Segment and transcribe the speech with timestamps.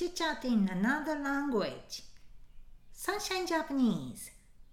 [0.00, 1.22] Chitchat in another language。
[2.90, 4.32] Sunshine Japanese。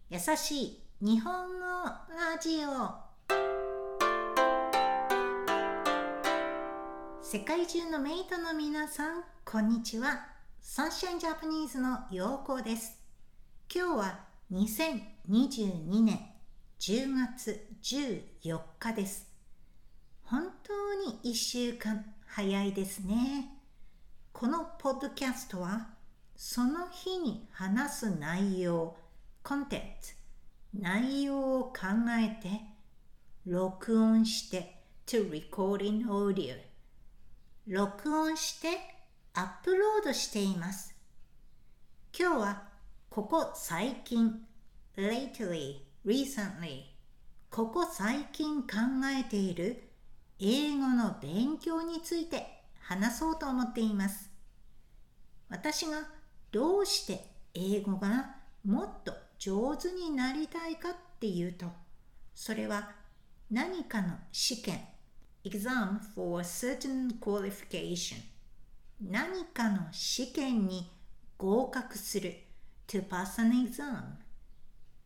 [0.10, 2.96] 優しい日本語ラジオ。
[7.22, 10.28] 世界中のメイトの皆さん、こんにちは。
[10.62, 12.98] Sunshine Japanese のようこです。
[13.70, 14.20] 今日は
[14.54, 16.22] 2022年
[16.80, 19.28] 1月14日です。
[20.24, 23.57] 本当に一週間早いですね。
[24.40, 25.88] このポッドキャストは
[26.36, 28.96] その日に話す内容、
[29.42, 30.14] コンテンツ、
[30.80, 31.74] 内容を考
[32.20, 32.62] えて
[33.48, 34.76] 録音して
[35.08, 36.56] to recording audio
[37.66, 38.78] 録音して
[39.34, 40.94] アップロードしています。
[42.16, 42.64] 今日は
[43.10, 44.46] ここ最近
[44.98, 46.84] lately, recently
[47.50, 48.68] ここ最近考
[49.20, 49.90] えている
[50.40, 54.27] 英語の勉強について話そうと思っています。
[55.50, 56.08] 私が
[56.52, 61.68] どうして英語がもっと上手になりたいかっていうと、
[62.36, 62.92] それは
[63.50, 64.80] 何かの試験、
[65.44, 68.18] exam for a certain qualification
[69.02, 70.92] 何かの試験に
[71.38, 72.36] 合格する。
[72.88, 74.16] to pass an exam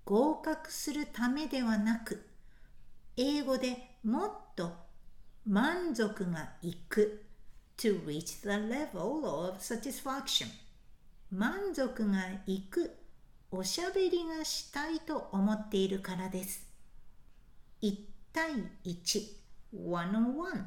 [0.06, 2.28] 合格するためではなく
[3.18, 4.72] 英語でもっと
[5.46, 7.26] 満足がいく。
[7.82, 10.48] To reach the level of satisfaction.
[11.32, 12.96] 満足がいく
[13.50, 16.68] おしゃべりがしたいと思っているからです。
[17.82, 17.98] 1
[18.32, 18.52] 対
[18.86, 19.42] 1
[19.74, 20.66] 101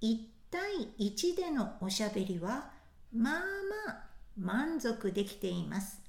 [0.00, 0.18] 1
[0.50, 0.62] 対
[0.98, 2.70] 1でのおしゃべりは
[3.12, 3.40] まあ
[3.86, 4.06] まあ
[4.38, 6.00] 満足できています。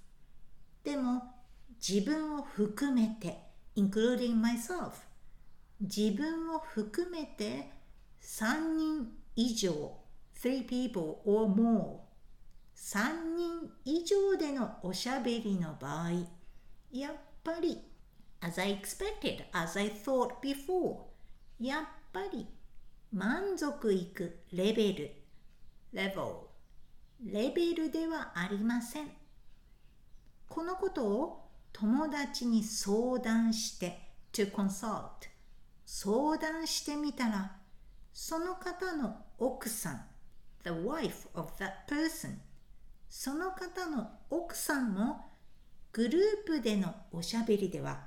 [0.85, 1.23] でも
[1.85, 3.37] 自分を含めて
[3.75, 4.91] including myself
[5.81, 7.69] 自分を含めて
[8.21, 10.06] 3人以上。
[10.39, 11.99] Three people or more.
[12.75, 16.11] 3人以上でのおしゃべりの場合
[16.91, 17.81] やっぱり
[18.41, 20.97] as I expected, as I thought before
[21.59, 22.47] やっぱり
[23.11, 25.11] 満足いくレベル
[25.93, 26.47] level
[27.25, 29.09] レベルではありません。
[30.47, 33.99] このことを友達に相談して
[34.31, 35.29] to consult
[35.85, 37.55] 相談してみたら
[38.13, 40.05] その方の奥さん
[40.67, 42.39] the wife of that person
[43.09, 45.31] その方の奥さんも
[45.93, 48.01] グループでのおしゃべりでは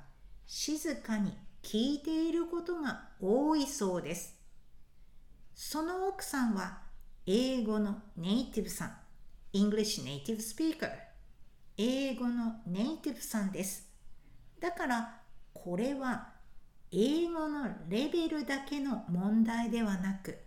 [0.45, 1.33] 静かに
[1.63, 4.35] 聞いていることが多いそうです。
[5.55, 6.79] その奥さんは
[7.25, 8.97] 英語のネイティブさん、
[9.53, 10.91] English Native Speaker、
[11.77, 13.89] 英語のネイティブさんです。
[14.59, 15.21] だから
[15.53, 16.29] これは
[16.91, 20.37] 英語のレベルだけの問題ではなく、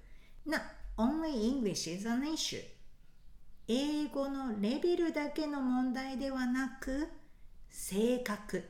[0.46, 0.60] な
[0.96, 2.62] only English is an issue.
[3.66, 7.08] 英語のレベルだけの問題ではなく
[7.70, 8.68] 性格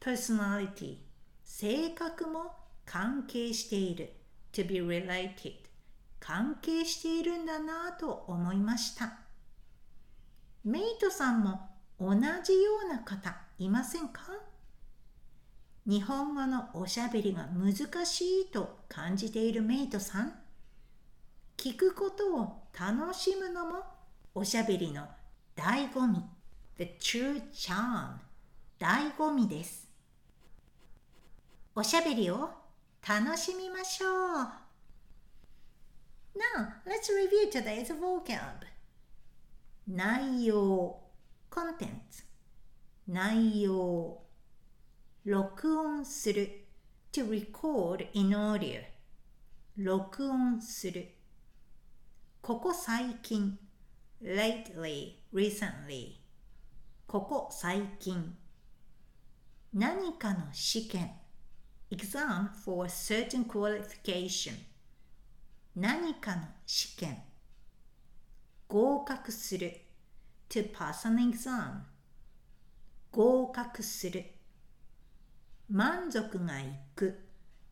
[0.00, 0.98] personality
[1.42, 2.52] 性格も
[2.84, 4.12] 関係している。
[4.52, 5.66] To be related
[6.18, 9.18] 関係しているんだなぁと思いました。
[10.64, 11.60] メイトさんも
[12.00, 12.30] 同じよ
[12.86, 14.22] うな方いませんか？
[15.86, 20.32] 日本語のおしゃべりが難しいと感じているメイトさん。
[21.56, 23.82] 聞くことを楽しむのも
[24.34, 25.08] おしゃべりの
[25.56, 26.22] 醍醐味
[26.76, 28.18] The true charm
[28.78, 29.88] 醍醐味です
[31.74, 32.50] おしゃべりを
[33.08, 34.10] 楽しみましょう
[36.36, 38.66] Now, let's review today's vocab
[39.88, 41.00] 内容
[41.50, 42.24] contents
[43.08, 44.22] 内容
[45.24, 46.66] 録音する
[47.12, 48.82] to record in audio
[49.76, 51.15] 録音する
[52.46, 53.58] ここ最近
[54.22, 56.12] lately, recently
[57.08, 58.36] ここ最近
[59.74, 61.10] 何かの試験
[61.90, 64.52] exam for a certain qualification
[65.74, 67.18] 何かの試験
[68.68, 69.80] 合格する
[70.48, 71.80] to pass an exam
[73.10, 74.24] 合格する
[75.68, 77.18] 満足がいく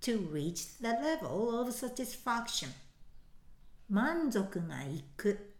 [0.00, 2.83] to reach the level of satisfaction
[3.88, 5.54] 満足がいく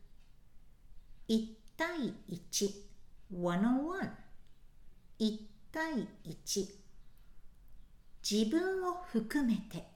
[1.29, 2.85] 1対1
[3.33, 4.11] 101
[5.71, 6.67] 対1
[8.29, 9.87] 自分を含めて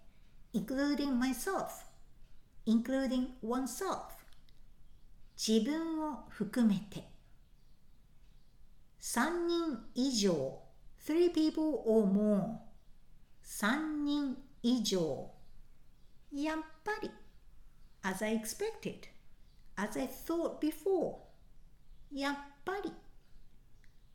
[0.53, 1.85] including myself
[2.67, 4.11] including oneself
[5.37, 7.05] 自分を含めて
[9.01, 10.59] 3人以上
[11.07, 12.59] three people or more
[13.45, 15.31] 3人以上
[16.33, 17.11] やっぱり
[18.03, 19.09] as I expected,
[19.77, 21.17] as I thought before.
[22.13, 22.93] やっぱり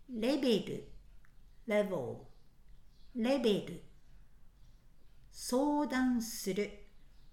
[0.10, 0.88] レベル
[1.68, 2.18] level
[3.16, 3.84] レベル
[5.32, 6.88] 相談する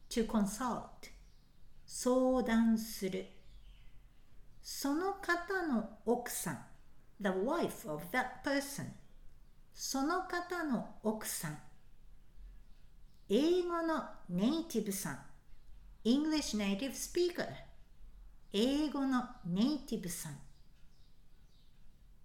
[0.09, 0.87] to consult
[1.87, 3.27] 相談する
[4.63, 6.67] その方の奥さん
[7.21, 8.87] the wife of that person
[9.75, 11.59] その方の奥さん
[13.29, 15.30] 英語のネイティブさん
[16.05, 17.47] English native speaker
[18.53, 20.39] 英語のネイティブさん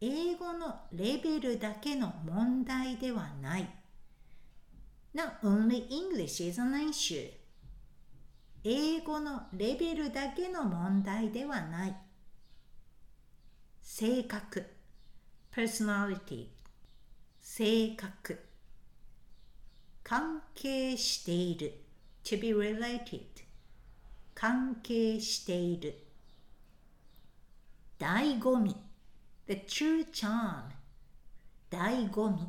[0.02, 3.70] 英語のレベルだけの問題ではない。
[5.14, 7.32] Not only English is an issue.
[8.64, 11.96] 英語のレベルだけの問題ではない。
[13.82, 14.66] 性格
[15.52, 16.48] personality
[17.40, 18.40] 性格
[20.04, 21.74] 関係している
[22.24, 23.22] to be related
[24.36, 26.06] 関係している
[27.98, 28.76] 醍醐味
[29.48, 30.66] the true charm
[31.72, 32.42] 醍醐味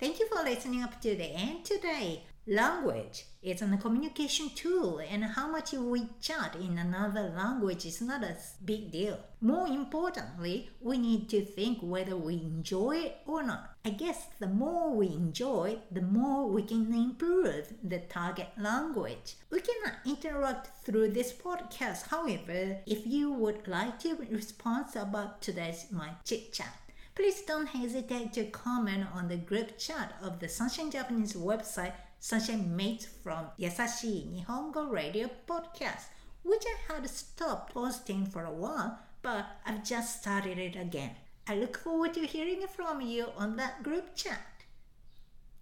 [0.00, 2.24] Thank you for listening up to the end today.
[2.46, 8.22] Language is a communication tool, and how much we chat in another language is not
[8.22, 9.18] a big deal.
[9.40, 13.70] More importantly, we need to think whether we enjoy it or not.
[13.82, 19.36] I guess the more we enjoy, the more we can improve the target language.
[19.50, 25.86] We cannot interact through this podcast, however, if you would like to respond about today's
[25.90, 26.76] my chit chat.
[27.14, 31.92] Please don't hesitate to comment on the group chat of the Sunshine Japanese website
[32.24, 36.08] Sunshine Mates from Yasashi Nihongo Radio Podcast,
[36.42, 41.10] which I had stopped posting for a while, but I've just started it again.
[41.46, 44.40] I look forward to hearing from you on that group chat.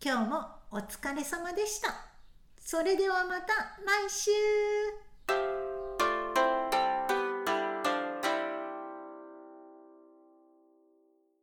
[0.00, 1.96] 今日もお疲れ様でした。
[2.60, 3.54] それではまた
[3.84, 4.30] 来週